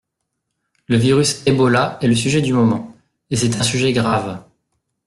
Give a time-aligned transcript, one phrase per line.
[0.87, 2.91] Le virus Ebola est le sujet du moment
[3.29, 4.43] et c’est un sujet grave.